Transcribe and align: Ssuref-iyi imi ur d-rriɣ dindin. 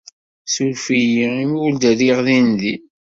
Ssuref-iyi 0.45 1.27
imi 1.43 1.57
ur 1.65 1.71
d-rriɣ 1.75 2.19
dindin. 2.27 2.81